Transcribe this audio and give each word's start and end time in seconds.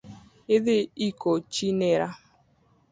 Adhi 0.53 0.77
iko 1.07 1.31
chi 1.53 1.67
near 1.79 2.01